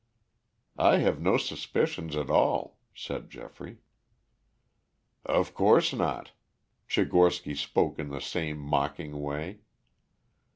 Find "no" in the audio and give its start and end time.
1.21-1.37